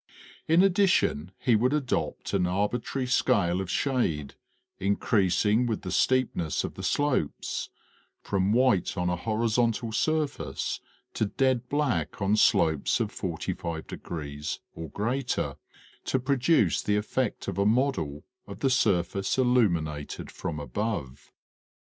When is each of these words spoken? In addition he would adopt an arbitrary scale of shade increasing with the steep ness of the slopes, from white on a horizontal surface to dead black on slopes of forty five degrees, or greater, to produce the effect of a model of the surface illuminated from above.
In 0.47 0.63
addition 0.63 1.31
he 1.37 1.55
would 1.55 1.73
adopt 1.73 2.33
an 2.33 2.47
arbitrary 2.47 3.05
scale 3.05 3.61
of 3.61 3.69
shade 3.69 4.33
increasing 4.79 5.67
with 5.67 5.83
the 5.83 5.91
steep 5.91 6.35
ness 6.35 6.63
of 6.63 6.73
the 6.73 6.81
slopes, 6.81 7.69
from 8.19 8.51
white 8.51 8.97
on 8.97 9.11
a 9.11 9.15
horizontal 9.15 9.91
surface 9.91 10.79
to 11.13 11.25
dead 11.27 11.69
black 11.69 12.19
on 12.19 12.35
slopes 12.35 12.99
of 12.99 13.11
forty 13.11 13.53
five 13.53 13.85
degrees, 13.85 14.59
or 14.73 14.89
greater, 14.89 15.57
to 16.05 16.17
produce 16.19 16.81
the 16.81 16.95
effect 16.97 17.47
of 17.47 17.59
a 17.59 17.65
model 17.67 18.23
of 18.47 18.61
the 18.61 18.71
surface 18.71 19.37
illuminated 19.37 20.31
from 20.31 20.59
above. 20.59 21.31